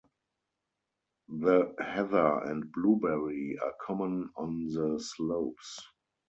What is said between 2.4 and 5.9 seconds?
and blueberry are common on the slopes.